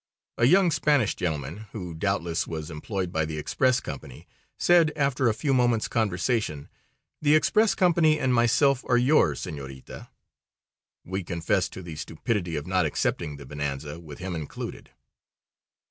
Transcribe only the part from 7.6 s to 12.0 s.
company and myself are yours, senorita." We confess to the